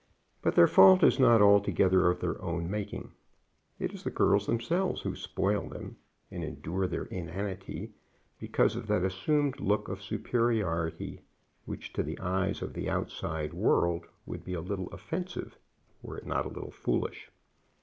But 0.41 0.55
their 0.55 0.65
fault 0.65 1.03
is 1.03 1.19
not 1.19 1.43
altogether 1.43 2.09
of 2.09 2.21
their 2.21 2.41
own 2.41 2.71
making. 2.71 3.11
It 3.77 3.93
is 3.93 4.01
the 4.03 4.09
girls 4.09 4.47
themselves 4.47 5.01
who 5.03 5.15
spoil 5.15 5.69
them 5.69 5.97
and 6.31 6.43
endure 6.43 6.87
their 6.87 7.03
inanity, 7.05 7.91
because 8.39 8.75
of 8.75 8.87
that 8.87 9.03
assumed 9.05 9.59
look 9.59 9.89
of 9.89 10.01
superiority 10.01 11.21
which 11.65 11.93
to 11.93 12.01
the 12.01 12.17
eyes 12.17 12.63
of 12.63 12.73
the 12.73 12.89
outside 12.89 13.53
world 13.53 14.07
would 14.25 14.43
be 14.43 14.55
a 14.55 14.59
little 14.61 14.87
offensive 14.91 15.59
were 16.01 16.17
it 16.17 16.25
not 16.25 16.45
a 16.47 16.49
little 16.49 16.71
foolish. 16.71 17.29